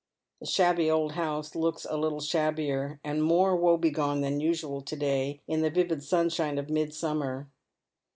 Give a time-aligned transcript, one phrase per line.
[0.39, 4.95] The shabby old house looks a little shabbier and more woe brgone than usual to
[4.95, 7.51] day in the vivid sunshine of mid, summer.